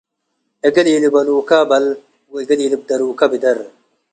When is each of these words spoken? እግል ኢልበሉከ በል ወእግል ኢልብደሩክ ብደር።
እግል 0.67 0.87
ኢልበሉከ 0.93 1.51
በል 1.69 1.85
ወእግል 2.31 2.59
ኢልብደሩክ 2.65 3.19
ብደር። 3.31 3.57